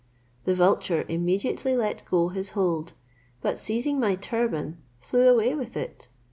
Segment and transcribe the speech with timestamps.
[0.45, 2.93] The vulture immediately let go his hold,
[3.39, 6.07] but seizing my turban, flew away with it.